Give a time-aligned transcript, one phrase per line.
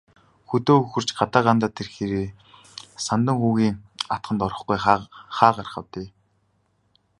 [0.49, 2.27] Хөдөө хөхөрч, гадаа гандаад ирэхээрээ
[3.05, 3.75] Самдан хүүгийн
[4.13, 4.77] атгад орохгүй
[5.37, 6.07] хаа гарах вэ дээ.